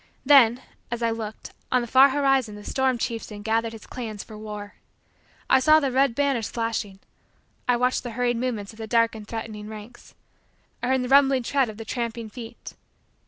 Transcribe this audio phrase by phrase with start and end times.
[0.25, 4.35] Then, as I looked, on the far horizon the storm chieftain gathered his clans for
[4.35, 4.73] war.
[5.47, 6.97] I saw the red banners flashing.
[7.67, 10.15] I watched the hurried movements of the dark and threatening ranks.
[10.81, 12.73] I heard the rumbling tread of the tramping feet.